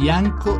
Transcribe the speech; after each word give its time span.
bianco 0.00 0.56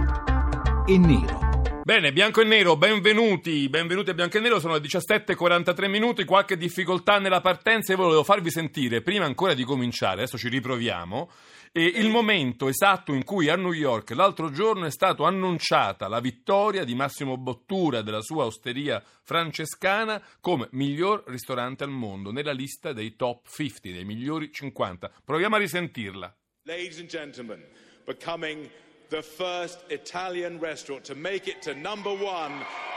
e 0.86 0.98
nero. 0.98 1.80
Bene, 1.82 2.12
bianco 2.12 2.42
e 2.42 2.44
nero, 2.44 2.76
benvenuti, 2.76 3.70
benvenuti 3.70 4.10
a 4.10 4.14
bianco 4.14 4.36
e 4.36 4.40
nero, 4.40 4.60
sono 4.60 4.74
le 4.74 4.80
17.43 4.80 5.88
minuti, 5.88 6.26
qualche 6.26 6.58
difficoltà 6.58 7.18
nella 7.18 7.40
partenza 7.40 7.94
e 7.94 7.96
volevo 7.96 8.22
farvi 8.22 8.50
sentire, 8.50 9.00
prima 9.00 9.24
ancora 9.24 9.54
di 9.54 9.64
cominciare, 9.64 10.20
adesso 10.20 10.36
ci 10.36 10.50
riproviamo, 10.50 11.30
eh, 11.72 11.82
il 11.82 12.10
momento 12.10 12.68
esatto 12.68 13.14
in 13.14 13.24
cui 13.24 13.48
a 13.48 13.56
New 13.56 13.72
York 13.72 14.10
l'altro 14.10 14.50
giorno 14.50 14.84
è 14.84 14.90
stata 14.90 15.26
annunciata 15.26 16.06
la 16.06 16.20
vittoria 16.20 16.84
di 16.84 16.94
Massimo 16.94 17.38
Bottura 17.38 18.02
della 18.02 18.20
sua 18.20 18.44
osteria 18.44 19.02
francescana 19.22 20.22
come 20.40 20.68
miglior 20.72 21.24
ristorante 21.28 21.82
al 21.82 21.90
mondo, 21.90 22.30
nella 22.30 22.52
lista 22.52 22.92
dei 22.92 23.16
top 23.16 23.48
50, 23.48 23.88
dei 23.88 24.04
migliori 24.04 24.52
50. 24.52 25.10
Proviamo 25.24 25.56
a 25.56 25.58
risentirla. 25.58 26.36
Ladies 26.64 26.98
and 26.98 27.08
gentlemen, 27.08 27.64
becoming 28.04 28.68
the 29.10 29.20
first 29.20 29.80
Italian 29.90 30.60
restaurant 30.60 31.02
to 31.02 31.16
make 31.16 31.48
it 31.48 31.60
to 31.62 31.74
number 31.74 32.14
one 32.14 32.52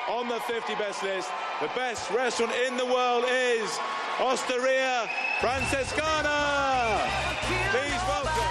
on 0.08 0.28
the 0.28 0.40
50 0.42 0.76
best 0.76 1.02
list. 1.04 1.30
The 1.60 1.68
best 1.76 2.12
restaurant 2.12 2.54
in 2.68 2.78
the 2.78 2.86
world 2.86 3.26
is 3.28 3.80
Osteria 4.20 5.10
Francescana. 5.42 7.02
Please 7.72 8.02
welcome 8.08 8.44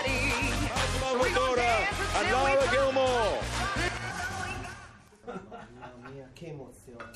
Massimo 0.74 1.22
Bottura 1.22 1.86
and 2.18 2.30
Laura 2.32 2.66
Gilmore. 2.72 3.38
Mamma 5.24 6.10
mia, 6.10 6.28
che 6.32 6.46
emozione. 6.46 7.10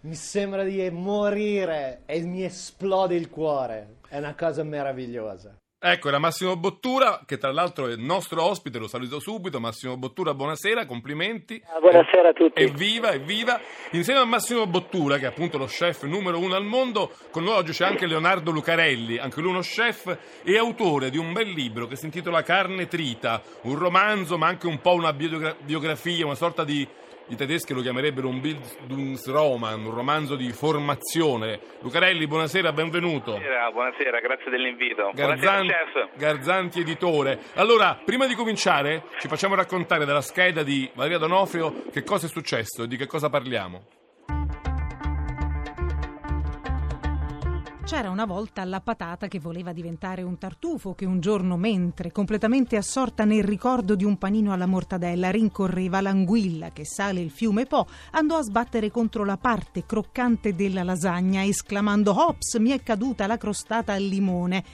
Mi 0.00 0.14
sembra 0.16 0.64
di 0.64 0.90
morire 0.90 2.02
e 2.06 2.20
mi 2.22 2.44
esplode 2.44 3.14
il 3.14 3.30
cuore. 3.30 3.98
È 4.08 4.18
una 4.18 4.34
cosa 4.34 4.64
meravigliosa. 4.64 5.56
Ecco, 5.78 6.08
era 6.08 6.18
Massimo 6.18 6.56
Bottura, 6.56 7.20
che 7.26 7.36
tra 7.36 7.52
l'altro 7.52 7.86
è 7.86 7.92
il 7.92 8.00
nostro 8.00 8.42
ospite, 8.42 8.78
lo 8.78 8.88
saluto 8.88 9.20
subito. 9.20 9.60
Massimo 9.60 9.98
Bottura, 9.98 10.32
buonasera, 10.32 10.86
complimenti. 10.86 11.62
Ah, 11.66 11.78
buonasera 11.80 12.30
a 12.30 12.32
tutti. 12.32 12.62
Evviva, 12.62 13.12
evviva. 13.12 13.60
Insieme 13.90 14.20
a 14.20 14.24
Massimo 14.24 14.66
Bottura, 14.66 15.18
che 15.18 15.26
è 15.26 15.28
appunto 15.28 15.58
lo 15.58 15.66
chef 15.66 16.04
numero 16.04 16.38
uno 16.38 16.54
al 16.54 16.64
mondo, 16.64 17.12
con 17.30 17.44
noi 17.44 17.56
oggi 17.56 17.72
c'è 17.72 17.84
anche 17.84 18.06
Leonardo 18.06 18.52
Lucarelli, 18.52 19.18
anche 19.18 19.42
lui 19.42 19.50
uno 19.50 19.60
chef 19.60 20.16
e 20.42 20.56
autore 20.56 21.10
di 21.10 21.18
un 21.18 21.34
bel 21.34 21.50
libro 21.50 21.86
che 21.86 21.96
si 21.96 22.06
intitola 22.06 22.42
Carne 22.42 22.88
Trita, 22.88 23.42
un 23.64 23.76
romanzo 23.78 24.38
ma 24.38 24.46
anche 24.46 24.66
un 24.66 24.80
po' 24.80 24.94
una 24.94 25.12
biogra- 25.12 25.56
biografia, 25.60 26.24
una 26.24 26.34
sorta 26.36 26.64
di 26.64 26.88
i 27.28 27.36
tedeschi 27.36 27.72
lo 27.72 27.80
chiamerebbero 27.80 28.28
un 28.28 28.40
Bildungsroman, 28.40 29.84
un 29.84 29.94
romanzo 29.94 30.36
di 30.36 30.52
formazione. 30.52 31.58
Lucarelli, 31.80 32.26
buonasera, 32.26 32.72
benvenuto. 32.72 33.32
Buonasera, 33.32 33.70
buonasera 33.72 34.20
grazie 34.20 34.50
dell'invito. 34.50 35.10
Garzan- 35.12 35.66
buonasera. 35.66 36.08
Garzanti 36.14 36.80
editore. 36.80 37.38
Allora, 37.54 37.98
prima 38.04 38.26
di 38.26 38.34
cominciare, 38.34 39.02
ci 39.18 39.28
facciamo 39.28 39.54
raccontare 39.54 40.04
dalla 40.04 40.20
scheda 40.20 40.62
di 40.62 40.88
Maria 40.94 41.18
Donofrio 41.18 41.84
che 41.90 42.04
cosa 42.04 42.26
è 42.26 42.28
successo 42.28 42.84
e 42.84 42.86
di 42.86 42.96
che 42.96 43.06
cosa 43.06 43.28
parliamo. 43.28 44.05
C'era 47.86 48.10
una 48.10 48.24
volta 48.24 48.64
la 48.64 48.80
patata 48.80 49.28
che 49.28 49.38
voleva 49.38 49.72
diventare 49.72 50.24
un 50.24 50.38
tartufo 50.38 50.96
che 50.96 51.04
un 51.04 51.20
giorno, 51.20 51.56
mentre 51.56 52.10
completamente 52.10 52.76
assorta 52.76 53.24
nel 53.24 53.44
ricordo 53.44 53.94
di 53.94 54.02
un 54.02 54.18
panino 54.18 54.52
alla 54.52 54.66
mortadella, 54.66 55.30
rincorreva 55.30 56.00
l'anguilla 56.00 56.72
che 56.72 56.84
sale 56.84 57.20
il 57.20 57.30
fiume 57.30 57.64
Po, 57.64 57.86
andò 58.10 58.38
a 58.38 58.42
sbattere 58.42 58.90
contro 58.90 59.24
la 59.24 59.36
parte 59.36 59.86
croccante 59.86 60.56
della 60.56 60.82
lasagna, 60.82 61.44
esclamando 61.44 62.26
Ops, 62.26 62.56
mi 62.56 62.70
è 62.70 62.82
caduta 62.82 63.28
la 63.28 63.38
crostata 63.38 63.92
al 63.92 64.02
limone. 64.02 64.64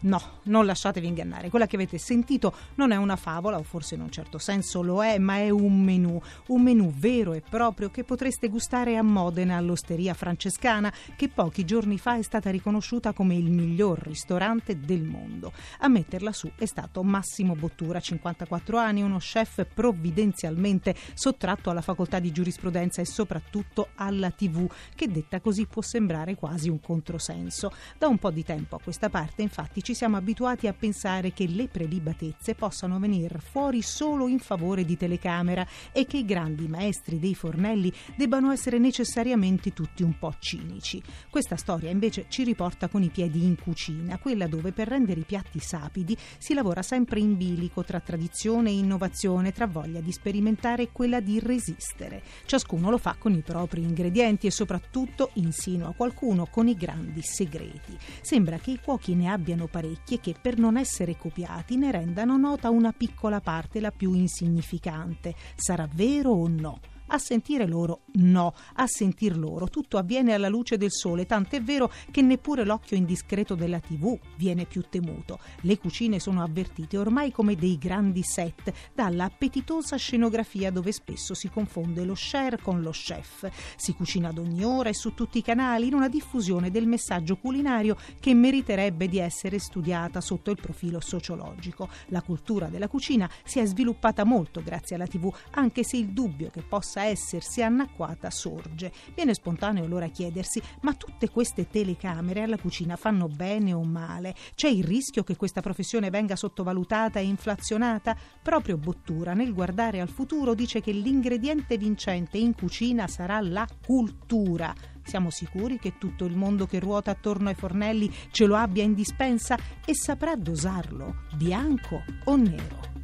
No, 0.00 0.20
non 0.44 0.66
lasciatevi 0.66 1.06
ingannare, 1.06 1.48
quella 1.48 1.66
che 1.66 1.76
avete 1.76 1.98
sentito 1.98 2.54
non 2.74 2.92
è 2.92 2.96
una 2.96 3.16
favola, 3.16 3.58
o 3.58 3.62
forse 3.62 3.94
in 3.94 4.02
un 4.02 4.10
certo 4.10 4.38
senso 4.38 4.82
lo 4.82 5.02
è, 5.02 5.18
ma 5.18 5.36
è 5.36 5.50
un 5.50 5.82
menù, 5.82 6.20
un 6.48 6.62
menù 6.62 6.92
vero 6.92 7.32
e 7.32 7.40
proprio 7.40 7.90
che 7.90 8.04
potreste 8.04 8.48
gustare 8.48 8.96
a 8.96 9.02
Modena 9.02 9.56
all'osteria 9.56 10.14
francescana, 10.14 10.92
che 11.16 11.28
pochi 11.28 11.64
giorni 11.64 11.98
fa 11.98 12.16
è 12.16 12.22
stata 12.22 12.50
riconosciuta 12.50 13.12
come 13.12 13.34
il 13.36 13.50
miglior 13.50 13.98
ristorante 14.00 14.78
del 14.78 15.02
mondo. 15.02 15.52
A 15.80 15.88
metterla 15.88 16.32
su 16.32 16.50
è 16.56 16.66
stato 16.66 17.02
Massimo 17.02 17.54
Bottura, 17.54 18.00
54 18.00 18.78
anni, 18.78 19.02
uno 19.02 19.18
chef 19.18 19.66
provvidenzialmente 19.72 20.94
sottratto 21.14 21.70
alla 21.70 21.80
facoltà 21.80 22.18
di 22.18 22.32
giurisprudenza 22.32 23.00
e 23.00 23.06
soprattutto 23.06 23.88
alla 23.94 24.30
TV, 24.30 24.70
che 24.94 25.08
detta 25.08 25.40
così 25.40 25.66
può 25.66 25.82
sembrare 25.82 26.34
quasi 26.34 26.68
un 26.68 26.80
controsenso. 26.80 27.72
Da 27.98 28.06
un 28.06 28.18
po' 28.18 28.30
di 28.30 28.44
tempo 28.44 28.76
a 28.76 28.80
questa 28.80 29.08
parte, 29.08 29.42
infatti, 29.42 29.82
ci 29.86 29.94
siamo 29.94 30.16
abituati 30.16 30.66
a 30.66 30.72
pensare 30.72 31.32
che 31.32 31.46
le 31.46 31.68
prelibatezze 31.68 32.56
possano 32.56 32.98
venire 32.98 33.38
fuori 33.38 33.82
solo 33.82 34.26
in 34.26 34.40
favore 34.40 34.84
di 34.84 34.96
telecamera 34.96 35.64
e 35.92 36.06
che 36.06 36.16
i 36.16 36.24
grandi 36.24 36.66
maestri 36.66 37.20
dei 37.20 37.36
fornelli 37.36 37.92
debbano 38.16 38.50
essere 38.50 38.78
necessariamente 38.78 39.72
tutti 39.72 40.02
un 40.02 40.18
po' 40.18 40.34
cinici. 40.40 41.00
Questa 41.30 41.54
storia 41.54 41.88
invece 41.88 42.26
ci 42.26 42.42
riporta 42.42 42.88
con 42.88 43.04
i 43.04 43.10
piedi 43.10 43.44
in 43.44 43.54
cucina, 43.54 44.18
quella 44.18 44.48
dove 44.48 44.72
per 44.72 44.88
rendere 44.88 45.20
i 45.20 45.24
piatti 45.24 45.60
sapidi 45.60 46.16
si 46.36 46.52
lavora 46.52 46.82
sempre 46.82 47.20
in 47.20 47.36
bilico 47.36 47.84
tra 47.84 48.00
tradizione 48.00 48.70
e 48.70 48.78
innovazione, 48.78 49.52
tra 49.52 49.68
voglia 49.68 50.00
di 50.00 50.10
sperimentare 50.10 50.82
e 50.82 50.88
quella 50.90 51.20
di 51.20 51.38
resistere. 51.38 52.24
Ciascuno 52.44 52.90
lo 52.90 52.98
fa 52.98 53.14
con 53.16 53.34
i 53.34 53.42
propri 53.42 53.82
ingredienti 53.82 54.48
e 54.48 54.50
soprattutto, 54.50 55.30
insinua 55.34 55.94
qualcuno, 55.94 56.46
con 56.46 56.66
i 56.66 56.74
grandi 56.74 57.22
segreti. 57.22 57.96
Sembra 58.20 58.58
che 58.58 58.72
i 58.72 58.80
cuochi 58.82 59.14
ne 59.14 59.30
abbiano 59.30 59.68
parecchi 59.76 60.14
e 60.14 60.20
che 60.20 60.34
per 60.40 60.56
non 60.56 60.78
essere 60.78 61.18
copiati 61.18 61.76
ne 61.76 61.90
rendano 61.90 62.38
nota 62.38 62.70
una 62.70 62.92
piccola 62.92 63.40
parte, 63.40 63.78
la 63.78 63.90
più 63.90 64.14
insignificante. 64.14 65.34
Sarà 65.54 65.86
vero 65.92 66.30
o 66.30 66.48
no? 66.48 66.80
A 67.08 67.18
sentire 67.18 67.66
loro 67.66 68.00
no, 68.14 68.52
a 68.74 68.86
sentir 68.86 69.36
loro 69.36 69.68
tutto 69.68 69.96
avviene 69.96 70.32
alla 70.34 70.48
luce 70.48 70.76
del 70.76 70.90
sole, 70.90 71.24
tant'è 71.24 71.62
vero 71.62 71.92
che 72.10 72.20
neppure 72.20 72.64
l'occhio 72.64 72.96
indiscreto 72.96 73.54
della 73.54 73.78
TV 73.78 74.18
viene 74.36 74.64
più 74.64 74.82
temuto. 74.88 75.38
Le 75.60 75.78
cucine 75.78 76.18
sono 76.18 76.42
avvertite 76.42 76.98
ormai 76.98 77.30
come 77.30 77.54
dei 77.54 77.78
grandi 77.78 78.22
set, 78.22 78.72
dalla 78.92 79.24
appetitosa 79.24 79.96
scenografia 79.96 80.72
dove 80.72 80.90
spesso 80.90 81.34
si 81.34 81.48
confonde 81.48 82.04
lo 82.04 82.16
share 82.16 82.58
con 82.60 82.82
lo 82.82 82.90
chef. 82.90 83.48
Si 83.76 83.94
cucina 83.94 84.30
ad 84.30 84.38
ogni 84.38 84.64
ora 84.64 84.88
e 84.88 84.94
su 84.94 85.14
tutti 85.14 85.38
i 85.38 85.42
canali 85.42 85.86
in 85.86 85.94
una 85.94 86.08
diffusione 86.08 86.70
del 86.70 86.86
messaggio 86.86 87.36
culinario 87.36 87.96
che 88.18 88.34
meriterebbe 88.34 89.08
di 89.08 89.18
essere 89.18 89.58
studiata 89.60 90.20
sotto 90.20 90.50
il 90.50 90.58
profilo 90.60 91.00
sociologico. 91.00 91.88
La 92.06 92.22
cultura 92.22 92.66
della 92.66 92.88
cucina 92.88 93.30
si 93.44 93.60
è 93.60 93.64
sviluppata 93.64 94.24
molto 94.24 94.60
grazie 94.62 94.96
alla 94.96 95.06
TV, 95.06 95.32
anche 95.52 95.84
se 95.84 95.96
il 95.96 96.08
dubbio 96.08 96.50
che 96.50 96.62
possa 96.62 96.95
essersi 97.04 97.62
annacquata 97.62 98.30
sorge. 98.30 98.92
Viene 99.14 99.34
spontaneo 99.34 99.84
allora 99.84 100.08
chiedersi: 100.08 100.60
ma 100.80 100.94
tutte 100.94 101.30
queste 101.30 101.68
telecamere 101.68 102.42
alla 102.42 102.58
cucina 102.58 102.96
fanno 102.96 103.28
bene 103.28 103.72
o 103.72 103.82
male? 103.82 104.34
C'è 104.54 104.68
il 104.68 104.84
rischio 104.84 105.22
che 105.24 105.36
questa 105.36 105.60
professione 105.60 106.10
venga 106.10 106.36
sottovalutata 106.36 107.18
e 107.18 107.24
inflazionata? 107.24 108.16
Proprio 108.42 108.76
Bottura, 108.76 109.34
nel 109.34 109.52
guardare 109.52 110.00
al 110.00 110.08
futuro, 110.08 110.54
dice 110.54 110.80
che 110.80 110.92
l'ingrediente 110.92 111.76
vincente 111.78 112.38
in 112.38 112.54
cucina 112.54 113.06
sarà 113.06 113.40
la 113.40 113.66
cultura. 113.84 114.74
Siamo 115.02 115.30
sicuri 115.30 115.78
che 115.78 115.98
tutto 115.98 116.24
il 116.24 116.36
mondo 116.36 116.66
che 116.66 116.80
ruota 116.80 117.12
attorno 117.12 117.48
ai 117.48 117.54
fornelli 117.54 118.12
ce 118.32 118.46
lo 118.46 118.56
abbia 118.56 118.82
in 118.82 118.94
dispensa 118.94 119.56
e 119.84 119.94
saprà 119.94 120.34
dosarlo, 120.34 121.26
bianco 121.36 122.02
o 122.24 122.36
nero? 122.36 122.95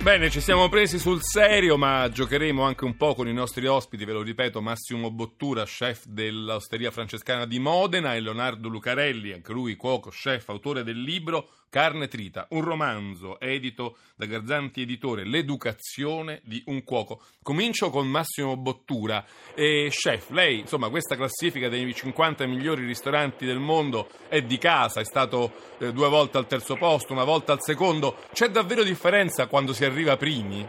Bene, 0.00 0.30
ci 0.30 0.40
siamo 0.40 0.68
presi 0.68 0.96
sul 0.96 1.18
serio, 1.22 1.76
ma 1.76 2.08
giocheremo 2.08 2.62
anche 2.62 2.84
un 2.84 2.96
po' 2.96 3.14
con 3.14 3.26
i 3.26 3.32
nostri 3.32 3.66
ospiti, 3.66 4.04
ve 4.04 4.12
lo 4.12 4.22
ripeto, 4.22 4.62
Massimo 4.62 5.10
Bottura, 5.10 5.64
chef 5.64 6.06
dell'Osteria 6.06 6.92
Francescana 6.92 7.44
di 7.44 7.58
Modena 7.58 8.14
e 8.14 8.20
Leonardo 8.20 8.68
Lucarelli, 8.68 9.32
anche 9.32 9.52
lui 9.52 9.74
cuoco, 9.74 10.10
chef, 10.10 10.48
autore 10.50 10.84
del 10.84 11.02
libro 11.02 11.48
Carne 11.70 12.08
Trita, 12.08 12.46
un 12.50 12.64
romanzo 12.64 13.38
edito 13.40 13.96
da 14.16 14.26
Garzanti 14.26 14.82
Editore, 14.82 15.24
L'educazione 15.24 16.40
di 16.44 16.62
un 16.66 16.82
cuoco. 16.82 17.20
Comincio 17.42 17.90
con 17.90 18.06
Massimo 18.06 18.56
Bottura. 18.56 19.22
E 19.54 19.88
chef, 19.90 20.30
lei, 20.30 20.60
insomma, 20.60 20.88
questa 20.88 21.14
classifica 21.14 21.68
dei 21.68 21.92
50 21.92 22.46
migliori 22.46 22.84
ristoranti 22.84 23.44
del 23.44 23.58
mondo 23.58 24.08
è 24.28 24.40
di 24.40 24.56
casa, 24.56 25.00
è 25.00 25.04
stato 25.04 25.52
eh, 25.78 25.92
due 25.92 26.08
volte 26.08 26.38
al 26.38 26.46
terzo 26.46 26.76
posto, 26.76 27.12
una 27.12 27.24
volta 27.24 27.52
al 27.52 27.60
secondo. 27.60 28.16
C'è 28.32 28.48
davvero 28.48 28.82
differenza 28.82 29.46
quando 29.46 29.72
si 29.72 29.84
arriva 29.84 30.16
primi? 30.16 30.66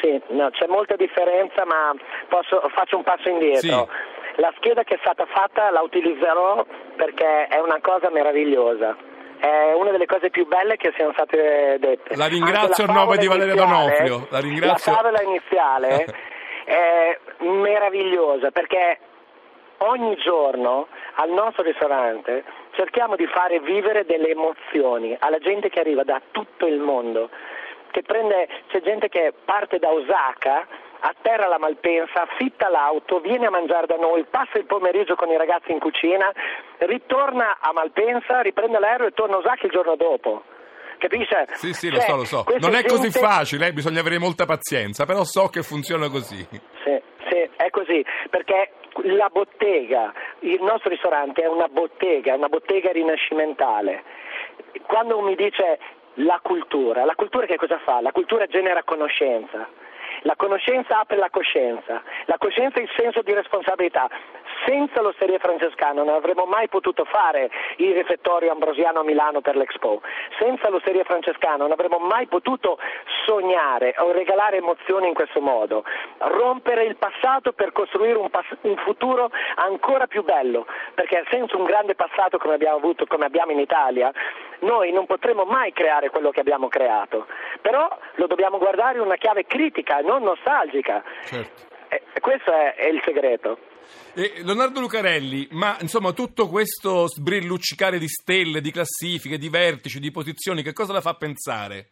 Sì, 0.00 0.20
no, 0.28 0.50
c'è 0.50 0.66
molta 0.66 0.94
differenza, 0.96 1.64
ma 1.64 1.94
posso, 2.28 2.60
faccio 2.74 2.96
un 2.96 3.02
passo 3.02 3.28
indietro. 3.28 3.88
Sì. 3.88 4.14
La 4.42 4.52
scheda 4.56 4.82
che 4.82 4.96
è 4.96 4.98
stata 5.00 5.24
fatta 5.24 5.70
la 5.70 5.80
utilizzerò 5.80 6.66
perché 6.96 7.46
è 7.46 7.58
una 7.58 7.78
cosa 7.80 8.10
meravigliosa. 8.10 9.14
È 9.38 9.72
una 9.74 9.90
delle 9.90 10.06
cose 10.06 10.30
più 10.30 10.46
belle 10.46 10.76
che 10.76 10.92
siano 10.96 11.12
state 11.12 11.76
dette. 11.78 12.16
La 12.16 12.26
ringrazio 12.26 12.84
a 12.84 12.92
nome 12.92 13.16
di 13.16 13.26
iniziale- 13.26 13.54
Donofrio. 13.54 14.26
La 14.30 14.40
ringrazio. 14.40 14.92
La 14.92 14.98
favola 14.98 15.22
iniziale 15.22 16.04
è 16.64 17.18
meravigliosa 17.40 18.50
perché 18.50 18.98
ogni 19.78 20.16
giorno 20.16 20.88
al 21.16 21.30
nostro 21.30 21.62
ristorante 21.62 22.44
cerchiamo 22.72 23.14
di 23.16 23.26
fare 23.26 23.60
vivere 23.60 24.04
delle 24.04 24.30
emozioni 24.30 25.16
alla 25.18 25.38
gente 25.38 25.68
che 25.68 25.80
arriva 25.80 26.02
da 26.02 26.20
tutto 26.30 26.66
il 26.66 26.78
mondo. 26.78 27.28
che 27.90 28.02
prende, 28.02 28.46
c'è 28.68 28.80
gente 28.82 29.08
che 29.08 29.32
parte 29.44 29.78
da 29.78 29.90
Osaka, 29.90 30.66
atterra 31.00 31.46
la 31.48 31.58
Malpensa, 31.58 32.22
affitta 32.22 32.68
l'auto, 32.68 33.20
viene 33.20 33.46
a 33.46 33.50
mangiare 33.50 33.86
da 33.86 33.96
noi, 33.96 34.24
passa 34.24 34.58
il 34.58 34.66
pomeriggio 34.66 35.14
con 35.14 35.28
i 35.30 35.36
ragazzi 35.36 35.72
in 35.72 35.78
cucina, 35.78 36.32
ritorna 36.78 37.58
a 37.60 37.72
Malpensa, 37.72 38.40
riprende 38.40 38.78
l'aereo 38.78 39.06
e 39.08 39.12
torna 39.12 39.36
a 39.36 39.38
Osaka 39.38 39.66
il 39.66 39.72
giorno 39.72 39.96
dopo. 39.96 40.42
Capisce? 40.98 41.46
Sì, 41.52 41.72
sì, 41.74 41.90
lo 41.90 41.98
Cioè, 41.98 42.08
so, 42.08 42.16
lo 42.16 42.24
so. 42.24 42.44
Non 42.58 42.74
è 42.74 42.82
così 42.82 43.10
gente- 43.10 43.18
facile, 43.18 43.66
eh, 43.66 43.72
bisogna 43.72 44.00
avere 44.00 44.18
molta 44.18 44.46
pazienza, 44.46 45.04
però 45.04 45.24
so 45.24 45.48
che 45.48 45.62
funziona 45.62 46.08
così. 46.08 46.42
Sì, 46.84 47.02
sì, 47.28 47.48
è 47.56 47.68
così, 47.70 48.04
perché 48.30 48.72
la 49.02 49.28
bottega, 49.28 50.12
il 50.40 50.62
nostro 50.62 50.88
ristorante 50.88 51.42
è 51.42 51.46
una 51.48 51.68
bottega, 51.68 52.32
è 52.32 52.36
una 52.36 52.48
bottega 52.48 52.92
rinascimentale. 52.92 54.04
Quando 54.86 55.20
mi 55.20 55.34
dice 55.34 55.78
la 56.14 56.40
cultura, 56.42 57.04
la 57.04 57.14
cultura 57.14 57.44
che 57.44 57.56
cosa 57.56 57.78
fa? 57.84 58.00
La 58.00 58.12
cultura 58.12 58.46
genera 58.46 58.82
conoscenza. 58.82 59.68
La 60.22 60.36
conoscenza 60.36 60.98
apre 61.00 61.16
la 61.16 61.30
coscienza, 61.30 62.02
la 62.26 62.36
coscienza 62.38 62.78
è 62.78 62.82
il 62.82 62.90
senso 62.96 63.22
di 63.22 63.32
responsabilità. 63.32 64.08
Senza 64.64 65.00
l'osteria 65.02 65.38
francescana 65.38 66.02
non 66.02 66.14
avremmo 66.14 66.44
mai 66.44 66.68
potuto 66.68 67.04
fare 67.04 67.50
il 67.76 67.94
refettorio 67.94 68.50
ambrosiano 68.50 69.00
a 69.00 69.04
Milano 69.04 69.40
per 69.40 69.56
l'Expo. 69.56 70.00
Senza 70.38 70.70
l'osteria 70.70 71.04
francescana 71.04 71.58
non 71.58 71.72
avremmo 71.72 71.98
mai 71.98 72.26
potuto 72.26 72.78
sognare 73.26 73.94
o 73.98 74.12
regalare 74.12 74.58
emozioni 74.58 75.08
in 75.08 75.14
questo 75.14 75.40
modo. 75.40 75.84
Rompere 76.18 76.84
il 76.84 76.96
passato 76.96 77.52
per 77.52 77.72
costruire 77.72 78.16
un, 78.16 78.30
pass- 78.30 78.56
un 78.62 78.76
futuro 78.76 79.30
ancora 79.56 80.06
più 80.06 80.22
bello, 80.22 80.66
perché 80.94 81.24
senza 81.28 81.56
un 81.56 81.64
grande 81.64 81.94
passato 81.94 82.38
come 82.38 82.54
abbiamo 82.54 82.76
avuto, 82.76 83.06
come 83.06 83.26
abbiamo 83.26 83.50
in 83.50 83.58
Italia, 83.58 84.12
noi 84.60 84.92
non 84.92 85.06
potremo 85.06 85.44
mai 85.44 85.72
creare 85.72 86.10
quello 86.10 86.30
che 86.30 86.40
abbiamo 86.40 86.68
creato. 86.68 87.26
Però 87.60 87.88
lo 88.14 88.26
dobbiamo 88.26 88.58
guardare 88.58 88.98
in 88.98 89.04
una 89.04 89.16
chiave 89.16 89.44
critica, 89.44 89.98
non 89.98 90.22
nostalgica. 90.22 91.02
Certo. 91.24 91.74
E 91.88 92.20
questo 92.20 92.52
è, 92.52 92.74
è 92.74 92.88
il 92.88 93.00
segreto. 93.04 93.58
E 94.14 94.42
Leonardo 94.42 94.80
Lucarelli, 94.80 95.48
ma 95.52 95.76
insomma 95.80 96.12
tutto 96.12 96.48
questo 96.48 97.06
sbrilluccicare 97.06 97.98
di 97.98 98.08
stelle, 98.08 98.60
di 98.60 98.72
classifiche, 98.72 99.38
di 99.38 99.48
vertici, 99.48 100.00
di 100.00 100.10
posizioni, 100.10 100.62
che 100.62 100.72
cosa 100.72 100.92
la 100.92 101.00
fa 101.00 101.14
pensare? 101.14 101.90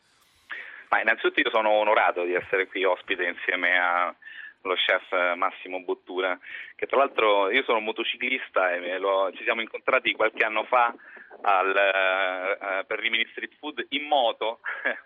Ma 0.89 1.01
innanzitutto 1.01 1.41
io 1.41 1.51
sono 1.51 1.71
onorato 1.71 2.25
di 2.25 2.35
essere 2.35 2.67
qui 2.67 2.85
ospite 2.85 3.25
insieme 3.25 3.77
allo 3.79 4.75
chef 4.75 5.35
Massimo 5.37 5.81
Bottura, 5.83 6.39
che 6.77 6.87
tra 6.87 6.99
l'altro 6.99 7.51
io 7.51 7.63
sono 7.65 7.81
motociclista 7.81 8.73
e 8.75 8.99
lo- 8.99 9.31
ci 9.35 9.43
siamo 9.43 9.61
incontrati 9.61 10.13
qualche 10.13 10.45
anno 10.45 10.65
fa 10.65 10.95
al, 11.43 11.77
eh, 11.77 12.85
per 12.87 12.99
Rimini 13.01 13.27
Street 13.31 13.53
Food 13.59 13.85
in 13.91 14.05
moto. 14.07 14.61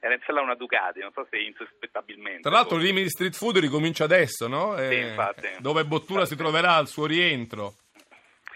Era 0.00 0.12
in 0.14 0.20
sella 0.26 0.42
una 0.42 0.54
Ducati, 0.56 1.00
non 1.00 1.12
so 1.12 1.26
se 1.30 1.38
insospettabilmente. 1.38 2.42
Tra 2.42 2.50
l'altro 2.50 2.76
Rimini 2.76 3.08
Street 3.08 3.34
Food 3.34 3.58
ricomincia 3.58 4.04
adesso, 4.04 4.46
no? 4.46 4.76
Sì, 4.76 4.98
infatti. 4.98 5.48
Dove 5.58 5.84
Bottura 5.86 6.26
si 6.26 6.36
troverà 6.36 6.74
al 6.74 6.88
suo 6.88 7.06
rientro. 7.06 7.76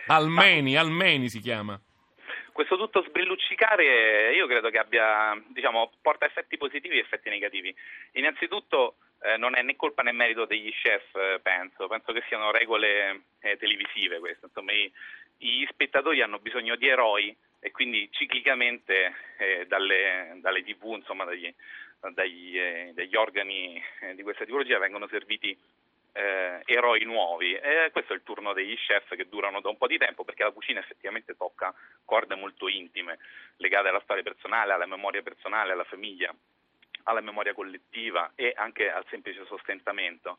Almeni, 0.09 0.77
Almeni 0.77 1.31
si 1.31 1.41
chiama. 1.41 1.81
Questo 2.59 2.77
tutto 2.77 3.05
sbrilluccicare 3.05 4.33
io 4.35 4.49
credo 4.49 4.69
che 4.69 4.79
abbia, 4.79 5.41
diciamo, 5.47 5.93
porta 6.03 6.27
effetti 6.27 6.57
positivi 6.57 6.97
e 6.97 7.03
effetti 7.03 7.29
negativi. 7.29 7.73
Innanzitutto 8.15 8.97
eh, 9.23 9.37
non 9.37 9.55
è 9.55 9.63
né 9.63 9.77
colpa 9.77 10.03
né 10.03 10.11
merito 10.11 10.45
degli 10.45 10.69
chef, 10.73 11.15
eh, 11.15 11.39
penso, 11.41 11.87
penso 11.87 12.11
che 12.11 12.25
siano 12.27 12.51
regole 12.51 13.27
eh, 13.43 13.57
televisive 13.59 14.19
queste. 14.19 14.47
Insomma, 14.47 14.73
i- 14.73 14.93
gli 15.37 15.65
spettatori 15.71 16.21
hanno 16.21 16.41
bisogno 16.41 16.75
di 16.75 16.89
eroi 16.89 17.33
e 17.61 17.71
quindi 17.71 18.11
ciclicamente 18.11 19.15
eh, 19.39 19.65
dalle, 19.69 20.39
dalle 20.41 20.65
tv, 20.65 20.95
insomma, 20.97 21.23
dagli, 21.23 21.55
dagli, 22.11 22.59
eh, 22.59 22.91
dagli 22.93 23.15
organi 23.15 23.81
di 24.15 24.23
questa 24.25 24.45
tipologia 24.45 24.81
vengono 24.81 25.07
serviti 25.07 25.57
eh, 26.13 26.63
eroi 26.65 27.05
nuovi 27.05 27.55
e 27.55 27.91
questo 27.93 28.13
è 28.13 28.17
il 28.17 28.23
turno 28.23 28.53
degli 28.53 28.77
chef 28.77 29.15
che 29.15 29.29
durano 29.29 29.61
da 29.61 29.69
un 29.69 29.77
po' 29.77 29.87
di 29.87 29.99
tempo 29.99 30.25
perché 30.25 30.45
la 30.45 30.51
cucina 30.51 30.81
effettivamente 30.81 31.37
tocca 31.37 31.75
corde 32.05 32.35
molto 32.35 32.69
intime 32.69 33.19
legate 33.57 33.89
alla 33.89 34.01
storia 34.01 34.23
personale, 34.23 34.73
alla 34.73 34.87
memoria 34.87 35.23
personale, 35.23 35.73
alla 35.73 35.85
famiglia, 35.85 36.35
alla 37.05 37.21
memoria 37.21 37.55
collettiva 37.55 38.33
e 38.35 38.53
anche 38.57 38.91
al 38.91 39.05
semplice 39.09 39.45
sostentamento. 39.47 40.39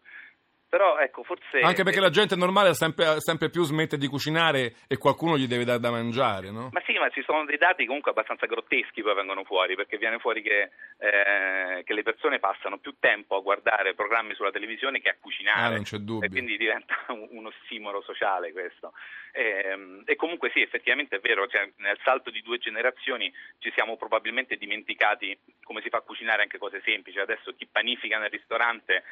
Però 0.70 1.00
ecco, 1.00 1.24
forse 1.24 1.62
Anche 1.62 1.82
perché 1.84 2.00
la 2.00 2.12
gente 2.12 2.36
normale 2.36 2.76
sempre, 2.76 3.20
sempre 3.22 3.50
più 3.50 3.64
smette 3.64 3.98
di 3.98 4.06
cucinare 4.08 4.76
e 4.88 4.98
qualcuno 4.98 5.36
gli 5.36 5.48
deve 5.48 5.66
dare 5.66 5.80
da 5.80 5.90
mangiare, 5.90 6.52
no? 6.52 6.70
Ma 6.72 6.82
sì, 6.86 6.94
ma 7.00 7.10
ci 7.10 7.24
sono 7.24 7.44
dei 7.46 7.58
dati 7.58 7.88
comunque 7.88 8.12
abbastanza 8.12 8.46
grotteschi 8.46 9.02
poi 9.02 9.16
vengono 9.16 9.44
fuori, 9.44 9.74
perché 9.76 9.98
viene 9.98 10.20
fuori 10.20 10.44
che, 10.44 10.70
eh, 11.00 11.84
che 11.84 11.94
le 11.94 12.04
persone 12.04 12.38
passano 12.38 12.78
più 12.78 12.96
tempo 13.00 13.36
a 13.36 13.42
guardare 13.42 13.96
programmi 13.96 14.36
sulla 14.36 14.52
televisione 14.52 15.02
che 15.02 15.10
a 15.10 15.16
cucinare. 15.20 15.60
Ah, 15.60 15.70
non 15.72 15.84
c'è 15.84 15.98
dubbio. 15.98 16.28
E 16.28 16.30
quindi 16.30 16.56
diventa 16.56 16.96
un- 17.10 17.28
uno 17.32 17.52
stimolo 17.66 18.02
sociale 18.02 18.52
questo. 18.52 18.94
Ehm, 19.32 20.04
E, 20.06 20.16
comunque 20.16 20.52
sì, 20.54 20.62
effettivamente 20.62 21.16
è 21.16 21.20
vero, 21.20 21.48
cioè, 21.48 21.68
nel 21.78 21.98
salto 22.04 22.30
di 22.30 22.42
due 22.42 22.60
generazioni 22.60 23.34
ci 23.58 23.72
siamo 23.74 23.98
probabilmente 23.98 24.56
dimenticati 24.56 25.36
come 25.64 25.82
si 25.82 25.90
fa 25.90 25.98
a 25.98 26.02
cucinare 26.02 26.44
anche 26.44 26.58
cose 26.60 26.82
semplici. 26.86 27.20
Adesso 27.20 27.54
chi 27.56 27.68
panifica 27.72 28.18
nel 28.20 28.30
ristorante 28.30 29.04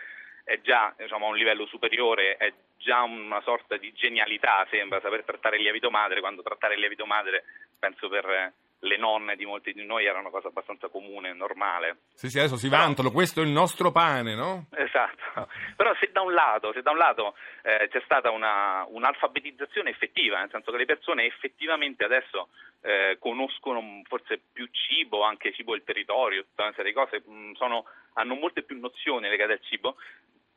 è 0.48 0.62
già 0.62 0.94
diciamo, 0.98 1.26
a 1.26 1.30
un 1.30 1.36
livello 1.36 1.66
superiore, 1.66 2.38
è 2.38 2.54
già 2.78 3.02
una 3.02 3.42
sorta 3.42 3.76
di 3.76 3.92
genialità, 3.92 4.66
sembra 4.70 5.02
saper 5.02 5.26
trattare 5.26 5.58
il 5.58 5.64
lievito 5.64 5.90
madre, 5.90 6.22
quando 6.22 6.42
trattare 6.42 6.76
il 6.76 6.80
lievito 6.80 7.06
madre 7.06 7.44
penso 7.78 8.08
per 8.08 8.26
eh, 8.30 8.54
le 8.80 8.96
nonne 8.96 9.36
di 9.36 9.46
molti 9.46 9.74
di 9.74 9.84
noi 9.84 10.06
era 10.06 10.20
una 10.20 10.30
cosa 10.30 10.48
abbastanza 10.48 10.88
comune, 10.88 11.34
normale. 11.34 11.98
Sì, 12.14 12.30
sì, 12.30 12.40
adesso 12.40 12.56
si 12.56 12.70
vantano, 12.70 13.12
questo 13.12 13.42
è 13.42 13.44
il 13.44 13.50
nostro 13.50 13.92
pane, 13.92 14.36
no? 14.36 14.68
Esatto, 14.72 15.50
però 15.76 15.94
se 16.00 16.12
da 16.14 16.22
un 16.22 16.32
lato, 16.32 16.72
se 16.72 16.82
da 16.82 16.92
un 16.92 16.98
lato 16.98 17.36
eh, 17.64 17.90
c'è 17.92 18.02
stata 18.06 18.32
una, 18.32 18.86
un'alfabetizzazione 18.88 19.90
effettiva, 19.90 20.40
nel 20.40 20.50
senso 20.50 20.72
che 20.72 20.78
le 20.78 20.86
persone 20.86 21.26
effettivamente 21.26 22.06
adesso 22.06 22.48
eh, 22.84 23.18
conoscono 23.20 24.02
forse 24.08 24.40
più 24.54 24.66
cibo, 24.72 25.24
anche 25.24 25.52
cibo 25.52 25.74
del 25.74 25.84
territorio, 25.84 26.44
tutta 26.44 26.64
una 26.64 26.74
serie 26.74 26.94
di 26.94 26.98
cose, 26.98 27.22
mh, 27.26 27.52
sono- 27.56 27.84
hanno 28.14 28.36
molte 28.36 28.64
più 28.64 28.80
nozioni 28.80 29.28
legate 29.28 29.52
al 29.52 29.62
cibo, 29.62 29.98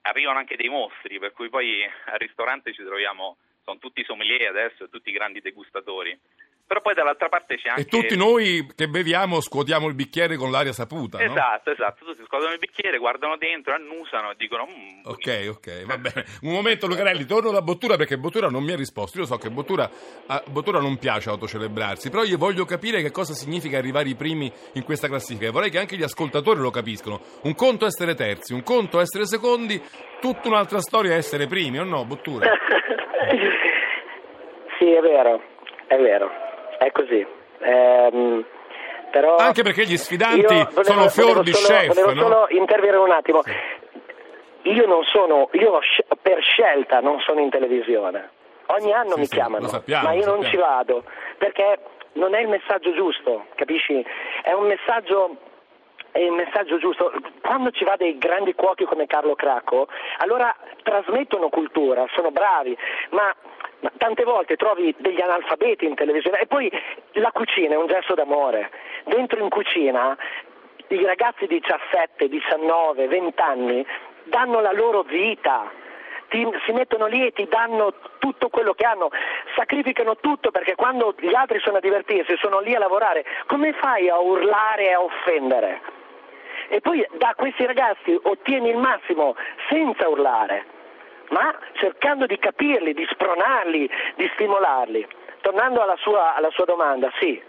arrivano 0.02 0.38
anche 0.38 0.56
dei 0.56 0.69
mostri, 0.69 1.19
per 1.19 1.32
cui 1.32 1.49
poi 1.49 1.82
al 1.85 2.19
ristorante 2.19 2.73
ci 2.73 2.85
troviamo, 2.85 3.37
sono 3.64 3.79
tutti 3.79 4.05
sommelier 4.05 4.49
adesso, 4.49 4.88
tutti 4.88 5.12
grandi 5.12 5.41
degustatori. 5.41 6.19
Però 6.70 6.82
poi 6.82 6.94
dall'altra 6.94 7.28
parte 7.28 7.56
c'è 7.56 7.70
anche... 7.70 7.81
E 7.81 7.84
tutti 7.87 8.17
noi 8.17 8.64
che 8.76 8.87
beviamo 8.87 9.40
scuotiamo 9.40 9.88
il 9.88 9.94
bicchiere 9.94 10.37
con 10.37 10.52
l'aria 10.52 10.72
saputa, 10.72 11.19
no? 11.19 11.25
Esatto, 11.25 11.72
esatto, 11.72 12.05
tutti 12.05 12.22
scuotono 12.25 12.52
il 12.52 12.61
bicchiere, 12.61 12.96
guardano 12.98 13.36
dentro, 13.36 13.74
annusano 13.74 14.31
e 14.31 14.34
dicono... 14.36 14.69
"Mm, 14.69 15.00
Ok, 15.03 15.48
ok, 15.50 15.84
va 15.86 15.98
bene. 15.98 16.24
Un 16.43 16.53
momento, 16.53 16.86
Lucarelli, 16.86 17.24
torno 17.24 17.50
da 17.50 17.60
Bottura 17.60 17.96
perché 17.96 18.17
Bottura 18.19 18.48
non 18.50 18.62
mi 18.62 18.70
ha 18.70 18.77
risposto. 18.77 19.19
Io 19.19 19.24
so 19.24 19.36
che 19.36 19.50
Bottura, 19.50 19.91
a 20.29 20.41
Bottura 20.46 20.79
non 20.79 20.96
piace 20.98 21.29
autocelebrarsi, 21.29 22.08
però 22.08 22.22
io 22.22 22.39
voglio 22.39 22.65
capire 22.65 23.03
che 23.03 23.10
cosa 23.10 23.32
significa 23.34 23.77
arrivare 23.77 24.08
i 24.08 24.15
primi 24.15 24.48
in 24.74 24.84
questa 24.84 25.08
classifica 25.08 25.48
e 25.48 25.50
vorrei 25.50 25.70
che 25.70 25.79
anche 25.81 25.96
gli 25.96 26.05
ascoltatori 26.05 26.60
lo 26.60 26.70
capiscono. 26.70 27.20
Un 27.43 27.56
conto 27.56 27.84
essere 27.84 28.15
terzi, 28.15 28.53
un 28.53 28.62
conto 28.62 29.00
essere 29.00 29.27
secondi, 29.27 29.82
tutta 30.20 30.46
un'altra 30.46 30.79
storia 30.79 31.17
essere 31.17 31.48
primi, 31.48 31.81
o 31.81 31.82
no, 31.84 32.05
Bottura? 32.05 32.48
sì, 34.79 34.89
è 34.93 35.00
vero, 35.00 35.43
è 35.89 35.96
vero, 35.96 36.31
è 36.81 36.91
così. 36.93 37.27
Ehm, 37.60 38.44
però 39.10 39.37
Anche 39.37 39.63
perché 39.63 39.84
gli 39.84 39.96
sfidanti 39.99 40.43
volevo- 40.43 40.82
sono 40.82 41.08
fior 41.08 41.43
di 41.43 41.53
solo- 41.53 41.79
chef, 41.79 41.87
Volevo 41.89 42.15
no? 42.15 42.20
solo 42.22 42.46
intervenire 42.51 42.96
un 42.96 43.10
attimo. 43.10 43.43
Io 44.63 44.87
non 44.87 45.03
sono, 45.05 45.49
io 45.53 45.79
per 46.22 46.41
scelta 46.43 47.01
non 47.01 47.19
sono 47.20 47.41
in 47.41 47.51
televisione. 47.51 48.31
Ogni 48.67 48.93
anno 48.93 49.13
Sì, 49.15 49.19
mi 49.20 49.27
sì, 49.27 49.34
chiamano, 49.34 49.67
sappiamo, 49.67 50.06
ma 50.08 50.13
io 50.15 50.27
non 50.27 50.44
ci 50.44 50.56
vado 50.56 51.03
perché 51.39 51.79
non 52.13 52.34
è 52.34 52.41
il 52.41 52.49
messaggio 52.49 52.93
giusto, 52.94 53.46
capisci? 53.56 54.05
È 54.43 54.53
un 54.53 54.67
messaggio 54.67 55.37
è 56.13 56.19
il 56.19 56.32
messaggio 56.32 56.79
giusto. 56.79 57.13
Quando 57.41 57.70
ci 57.70 57.84
va 57.84 57.94
dei 57.96 58.19
grandi 58.19 58.55
cuochi 58.55 58.84
come 58.84 59.06
Carlo 59.06 59.34
Cracco, 59.34 59.87
allora 60.19 60.55
trasmettono 60.82 61.49
cultura, 61.49 62.05
sono 62.15 62.31
bravi, 62.31 62.77
ma, 63.10 63.32
ma 63.81 63.91
tante 63.96 64.25
volte 64.25 64.56
trovi 64.56 64.94
degli 64.99 65.20
analfabeti 65.20 65.87
in 65.87 65.94
televisione 65.94 66.41
e 66.41 66.46
poi 66.46 66.70
la 67.13 67.31
cucina 67.32 67.75
è 67.75 67.77
un 67.77 67.87
gesto 67.87 68.15
d'amore. 68.15 68.70
Dentro 69.05 69.43
in 69.43 69.49
cucina 69.49 70.17
i 70.89 71.05
ragazzi 71.05 71.46
di 71.46 71.60
17, 71.60 72.29
19, 72.29 73.06
20 73.06 73.41
anni 73.41 73.87
danno 74.25 74.60
la 74.60 74.72
loro 74.72 75.03
vita. 75.03 75.70
Ti- 76.29 76.49
si 76.65 76.72
mettono 76.72 77.06
lì 77.06 77.27
e 77.27 77.32
ti 77.32 77.46
danno 77.49 77.93
tutto 78.19 78.49
quello 78.51 78.72
che 78.75 78.87
hanno, 78.87 79.10
sacrificano 79.56 80.17
tutto 80.19 80.53
perché 80.53 80.77
quando 80.77 81.15
gli 81.19 81.34
altri 81.34 81.58
sono 81.58 81.79
a 81.79 81.81
divertirsi, 81.81 82.37
sono 82.37 82.60
lì 82.60 82.75
a 82.75 82.79
lavorare, 82.79 83.25
come 83.46 83.72
fai 83.72 84.08
a 84.08 84.19
urlare 84.19 84.89
e 84.89 84.93
a 84.93 85.01
offendere? 85.01 85.81
E 86.69 86.81
poi 86.81 87.05
da 87.15 87.34
questi 87.37 87.67
ragazzi 87.67 88.17
ottieni 88.22 88.70
il 88.70 88.77
massimo 88.77 89.34
senza 89.69 90.08
urlare, 90.08 90.65
ma 91.31 91.56
cercando 91.75 92.27
di 92.27 92.39
capirli, 92.39 92.93
di 92.93 93.06
spronarli, 93.10 93.91
di 94.17 94.31
stimolarli. 94.34 95.06
Tornando 95.41 95.81
alla 95.81 95.96
sua, 95.96 96.34
alla 96.34 96.51
sua 96.51 96.65
domanda, 96.65 97.10
sì, 97.19 97.41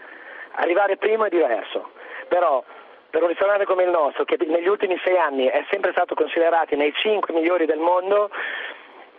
arrivare 0.52 0.96
primo 0.96 1.24
è 1.24 1.28
diverso, 1.28 1.92
però 2.28 2.64
per 3.10 3.22
un 3.22 3.28
ristorante 3.28 3.66
come 3.66 3.84
il 3.84 3.90
nostro, 3.90 4.24
che 4.24 4.38
negli 4.46 4.68
ultimi 4.68 4.98
sei 5.04 5.18
anni 5.18 5.46
è 5.46 5.64
sempre 5.70 5.92
stato 5.92 6.14
considerato 6.14 6.74
nei 6.74 6.94
cinque 6.94 7.34
migliori 7.34 7.66
del 7.66 7.78
mondo, 7.78 8.30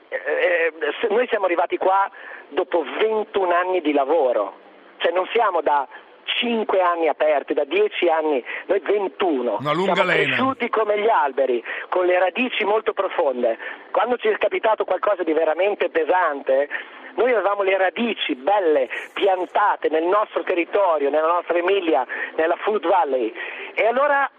eh, 0.09 0.73
noi 1.09 1.27
siamo 1.27 1.45
arrivati 1.45 1.77
qua 1.77 2.09
dopo 2.49 2.83
21 2.99 3.53
anni 3.53 3.81
di 3.81 3.93
lavoro, 3.93 4.57
cioè 4.97 5.11
non 5.11 5.27
siamo 5.31 5.61
da 5.61 5.87
5 6.25 6.81
anni 6.81 7.07
aperti, 7.07 7.53
da 7.53 7.63
10 7.65 8.07
anni, 8.09 8.43
noi 8.65 8.79
21. 8.79 9.57
Una 9.59 9.73
lunga 9.73 9.93
Siamo 9.93 10.09
lena. 10.09 10.23
cresciuti 10.23 10.69
come 10.69 10.99
gli 10.99 11.09
alberi, 11.09 11.63
con 11.89 12.05
le 12.05 12.19
radici 12.19 12.63
molto 12.65 12.93
profonde. 12.93 13.57
Quando 13.91 14.17
ci 14.17 14.27
è 14.27 14.37
capitato 14.37 14.83
qualcosa 14.85 15.23
di 15.23 15.33
veramente 15.33 15.89
pesante, 15.89 16.69
noi 17.15 17.31
avevamo 17.31 17.63
le 17.63 17.77
radici 17.77 18.35
belle, 18.35 18.89
piantate 19.13 19.89
nel 19.89 20.03
nostro 20.03 20.43
territorio, 20.43 21.09
nella 21.09 21.27
nostra 21.27 21.57
Emilia, 21.57 22.05
nella 22.35 22.55
Food 22.57 22.87
Valley. 22.87 23.33
E 23.75 23.85
allora 23.85 24.29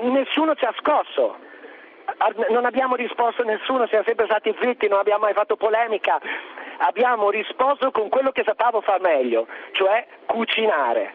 nessuno 0.00 0.54
ci 0.54 0.64
ha 0.64 0.74
scosso. 0.78 1.36
Non 2.50 2.64
abbiamo 2.66 2.96
risposto 2.96 3.42
a 3.42 3.44
nessuno, 3.46 3.86
siamo 3.86 4.04
sempre 4.04 4.26
stati 4.26 4.54
zitti, 4.60 4.88
non 4.88 4.98
abbiamo 4.98 5.24
mai 5.24 5.32
fatto 5.32 5.56
polemica. 5.56 6.20
Abbiamo 6.78 7.30
risposto 7.30 7.90
con 7.90 8.08
quello 8.08 8.30
che 8.30 8.42
sapevamo 8.44 8.80
far 8.80 9.00
meglio, 9.00 9.46
cioè 9.72 10.06
cucinare. 10.26 11.14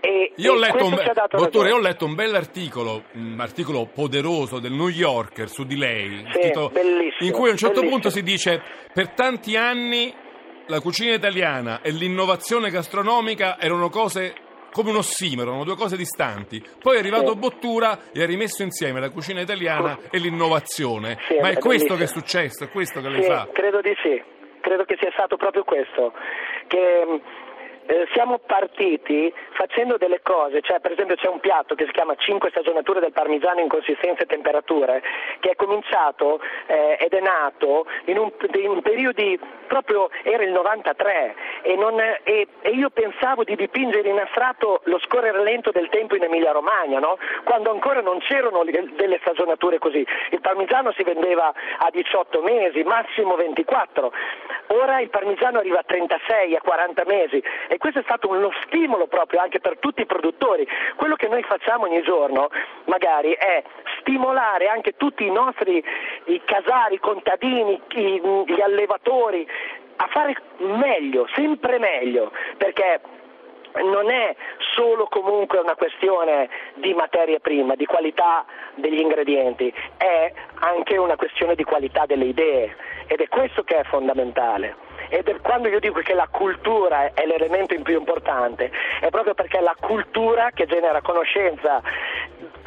E, 0.00 0.32
Io 0.36 0.52
ho, 0.52 0.56
e 0.56 0.58
letto 0.58 0.72
questo 0.78 0.94
un, 0.94 0.98
ci 1.02 1.08
ha 1.08 1.12
dato 1.12 1.36
dottore, 1.36 1.68
io 1.68 1.76
ho 1.76 1.80
letto 1.80 2.06
un 2.06 2.14
bell'articolo, 2.14 3.04
un 3.12 3.36
articolo 3.38 3.86
poderoso 3.92 4.58
del 4.58 4.72
New 4.72 4.88
Yorker 4.88 5.48
su 5.48 5.64
di 5.64 5.76
lei, 5.76 6.24
Sì, 6.30 6.40
scritto- 6.40 6.72
in 7.20 7.32
cui 7.32 7.48
a 7.48 7.52
un 7.52 7.56
certo 7.58 7.80
bellissimo. 7.80 7.90
punto 7.90 8.08
si 8.10 8.22
dice 8.22 8.62
per 8.94 9.10
tanti 9.10 9.56
anni 9.56 10.12
la 10.68 10.80
cucina 10.80 11.12
italiana 11.14 11.80
e 11.82 11.90
l'innovazione 11.90 12.70
gastronomica 12.70 13.58
erano 13.60 13.90
cose 13.90 14.34
come 14.72 14.90
un 14.90 14.96
ossimero, 14.96 15.48
erano 15.50 15.64
due 15.64 15.76
cose 15.76 15.96
distanti. 15.98 16.64
Poi 16.80 16.96
è 16.96 16.98
arrivato 17.00 17.32
Sì. 17.32 17.38
Bottura 17.38 17.98
e 18.14 18.22
ha 18.22 18.26
rimesso 18.26 18.62
insieme 18.62 19.00
la 19.00 19.10
cucina 19.10 19.40
italiana 19.42 19.98
e 20.10 20.18
l'innovazione. 20.18 21.18
Sì, 21.28 21.34
Ma 21.40 21.48
è 21.50 21.58
questo 21.58 21.94
bellissimo. 21.94 21.96
che 21.96 22.04
è 22.04 22.06
successo, 22.06 22.64
è 22.64 22.70
questo 22.70 23.00
che 23.02 23.08
lei 23.08 23.22
fa. 23.24 23.48
credo 23.52 23.80
di 23.82 23.92
sì, 24.00 24.22
credo 24.60 24.84
che 24.84 24.96
sia 25.00 25.10
stato 25.12 25.36
proprio 25.36 25.64
questo, 25.64 26.12
che 26.66 27.20
eh, 27.90 28.06
siamo 28.12 28.38
partiti 28.38 29.32
facendo 29.52 29.96
delle 29.96 30.20
cose, 30.22 30.60
cioè 30.60 30.78
per 30.78 30.92
esempio 30.92 31.16
c'è 31.16 31.26
un 31.28 31.40
piatto 31.40 31.74
che 31.74 31.86
si 31.86 31.90
chiama 31.90 32.14
5 32.14 32.50
stagionature 32.50 33.00
del 33.00 33.10
parmigiano 33.12 33.58
in 33.60 33.68
consistenza 33.68 34.22
e 34.22 34.26
temperature, 34.26 35.02
che 35.40 35.50
è 35.50 35.56
cominciato 35.56 36.40
eh, 36.66 36.96
ed 37.00 37.12
è 37.12 37.20
nato 37.20 37.86
in, 38.04 38.18
un, 38.18 38.30
in 38.54 38.80
periodi 38.82 39.38
proprio 39.66 40.08
era 40.22 40.42
il 40.44 40.50
93 40.52 41.34
e, 41.62 41.74
non- 41.76 41.98
e- 42.00 42.46
e 42.62 42.70
io 42.70 42.90
pensavo 42.90 43.42
di 43.44 43.56
dipingere 43.56 44.08
in 44.08 44.18
astratto 44.18 44.80
lo 44.84 44.98
scorrere 45.00 45.42
lento 45.42 45.70
del 45.72 45.88
tempo 45.88 46.14
in 46.14 46.22
Emilia 46.22 46.52
Romagna, 46.52 46.98
no? 47.00 47.18
quando 47.44 47.70
ancora 47.70 48.00
non 48.00 48.18
c'erano 48.20 48.62
le- 48.62 48.90
delle 48.94 49.18
stagionature 49.20 49.78
così. 49.78 50.06
Il 50.30 50.40
parmigiano 50.40 50.92
si 50.92 51.02
vendeva 51.02 51.52
a 51.78 51.88
18 51.90 52.40
mesi, 52.42 52.82
massimo 52.84 53.34
24. 53.34 54.12
Ora 54.68 55.00
il 55.00 55.08
parmigiano 55.10 55.58
arriva 55.58 55.80
a 55.80 55.84
36, 55.84 56.54
a 56.54 56.60
40 56.60 57.02
mesi 57.06 57.42
e 57.68 57.78
questo 57.80 58.00
è 58.00 58.02
stato 58.02 58.28
uno 58.28 58.50
stimolo 58.66 59.06
proprio 59.06 59.40
anche 59.40 59.58
per 59.58 59.78
tutti 59.78 60.02
i 60.02 60.06
produttori. 60.06 60.68
Quello 60.96 61.16
che 61.16 61.28
noi 61.28 61.42
facciamo 61.42 61.84
ogni 61.84 62.02
giorno 62.02 62.50
magari 62.84 63.32
è 63.32 63.62
stimolare 64.00 64.68
anche 64.68 64.96
tutti 64.98 65.24
i 65.24 65.32
nostri 65.32 65.82
i 66.24 66.42
casari, 66.44 66.96
i 66.96 67.00
contadini, 67.00 67.80
i- 67.94 68.20
gli 68.46 68.60
allevatori 68.60 69.48
a 69.96 70.06
fare 70.08 70.36
meglio, 70.58 71.26
sempre 71.34 71.78
meglio, 71.78 72.32
perché 72.58 73.00
non 73.82 74.10
è 74.10 74.34
solo 74.74 75.06
comunque 75.06 75.58
una 75.58 75.74
questione 75.74 76.48
di 76.74 76.92
materia 76.92 77.38
prima, 77.38 77.74
di 77.76 77.86
qualità 77.86 78.44
degli 78.74 79.00
ingredienti, 79.00 79.72
è 79.96 80.32
anche 80.60 80.96
una 80.96 81.16
questione 81.16 81.54
di 81.54 81.64
qualità 81.64 82.04
delle 82.06 82.26
idee 82.26 82.76
ed 83.06 83.20
è 83.20 83.28
questo 83.28 83.62
che 83.62 83.78
è 83.78 83.84
fondamentale. 83.84 84.89
Ed 85.10 85.28
è 85.28 85.36
quando 85.40 85.68
io 85.68 85.80
dico 85.80 86.00
che 86.00 86.14
la 86.14 86.28
cultura 86.30 87.12
è 87.12 87.26
l'elemento 87.26 87.74
in 87.74 87.82
più 87.82 87.98
importante, 87.98 88.70
è 89.00 89.08
proprio 89.10 89.34
perché 89.34 89.58
è 89.58 89.60
la 89.60 89.76
cultura 89.78 90.50
che 90.54 90.66
genera 90.66 91.02
conoscenza, 91.02 91.82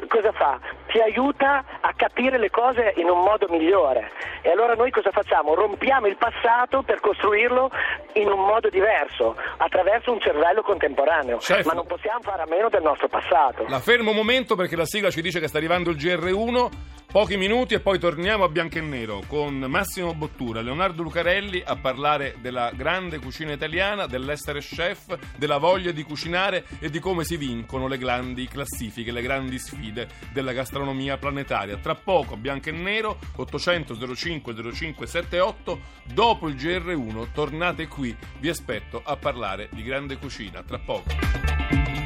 cosa 0.07 0.31
fa? 0.33 0.59
Ti 0.87 0.99
aiuta 0.99 1.63
a 1.81 1.93
capire 1.95 2.37
le 2.37 2.49
cose 2.49 2.93
in 2.97 3.09
un 3.09 3.19
modo 3.19 3.47
migliore. 3.49 4.11
E 4.41 4.51
allora 4.51 4.73
noi 4.73 4.91
cosa 4.91 5.11
facciamo? 5.11 5.55
Rompiamo 5.55 6.07
il 6.07 6.17
passato 6.17 6.83
per 6.83 6.99
costruirlo 6.99 7.71
in 8.13 8.27
un 8.29 8.45
modo 8.45 8.69
diverso, 8.69 9.35
attraverso 9.57 10.11
un 10.11 10.19
cervello 10.19 10.61
contemporaneo. 10.61 11.37
Chef. 11.37 11.65
Ma 11.65 11.73
non 11.73 11.87
possiamo 11.87 12.19
fare 12.21 12.41
a 12.43 12.47
meno 12.47 12.69
del 12.69 12.83
nostro 12.83 13.07
passato. 13.07 13.65
La 13.69 13.79
fermo 13.79 14.11
un 14.11 14.17
momento 14.17 14.55
perché 14.55 14.75
la 14.75 14.85
sigla 14.85 15.09
ci 15.09 15.21
dice 15.21 15.39
che 15.39 15.47
sta 15.47 15.57
arrivando 15.57 15.89
il 15.89 15.95
GR1. 15.95 16.91
Pochi 17.13 17.37
minuti 17.37 17.75
e 17.75 17.79
poi 17.79 17.99
torniamo 17.99 18.43
a 18.43 18.49
bianco 18.49 18.79
e 18.79 18.81
nero 18.81 19.21
con 19.27 19.59
Massimo 19.59 20.15
Bottura, 20.15 20.61
Leonardo 20.61 21.03
Lucarelli 21.03 21.61
a 21.63 21.75
parlare 21.75 22.37
della 22.41 22.71
grande 22.73 23.19
cucina 23.19 23.51
italiana, 23.51 24.07
dell'essere 24.07 24.61
chef, 24.61 25.15
della 25.37 25.59
voglia 25.59 25.91
di 25.91 26.01
cucinare 26.01 26.65
e 26.79 26.89
di 26.89 26.97
come 26.97 27.23
si 27.23 27.37
vincono 27.37 27.87
le 27.87 27.99
grandi 27.99 28.47
classifiche, 28.47 29.11
le 29.11 29.21
grandi 29.21 29.59
sfide 29.59 30.07
della 30.31 30.53
gastronomia 30.53 31.19
planetaria. 31.19 31.77
Tra 31.77 31.93
poco, 31.93 32.35
bianco 32.35 32.69
e 32.69 32.71
nero, 32.71 33.19
800 33.35 34.15
05 34.15 34.73
05 34.73 35.05
78, 35.05 35.79
dopo 36.05 36.47
il 36.47 36.55
GR1 36.55 37.31
tornate 37.31 37.87
qui, 37.87 38.17
vi 38.39 38.49
aspetto 38.49 38.99
a 39.05 39.15
parlare 39.17 39.69
di 39.71 39.83
grande 39.83 40.17
cucina. 40.17 40.63
Tra 40.63 40.79
poco. 40.79 42.02